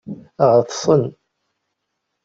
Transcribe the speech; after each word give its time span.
Ɛeḍsen. 0.51 1.03